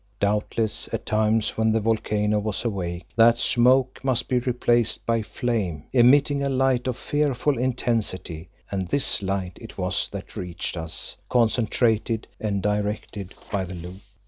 Doubtless, 0.19 0.89
at 0.91 1.05
times 1.05 1.51
when 1.57 1.71
the 1.71 1.79
volcano 1.79 2.39
was 2.39 2.65
awake, 2.65 3.05
that 3.15 3.37
smoke 3.37 3.99
must 4.03 4.27
be 4.27 4.39
replaced 4.39 5.05
by 5.05 5.21
flame, 5.21 5.83
emitting 5.93 6.39
light 6.39 6.87
of 6.87 6.97
fearful 6.97 7.59
intensity, 7.59 8.49
and 8.71 8.87
this 8.87 9.21
light 9.21 9.59
it 9.61 9.77
was 9.77 10.09
that 10.11 10.35
reached 10.35 10.75
us, 10.75 11.17
concentrated 11.29 12.25
and 12.39 12.63
directed 12.63 13.35
by 13.51 13.63
the 13.63 13.75
loop. 13.75 14.01